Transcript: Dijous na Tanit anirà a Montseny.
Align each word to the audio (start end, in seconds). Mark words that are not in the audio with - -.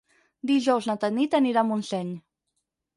Dijous 0.51 0.89
na 0.91 0.97
Tanit 1.05 1.39
anirà 1.43 1.65
a 1.65 1.69
Montseny. 1.71 2.13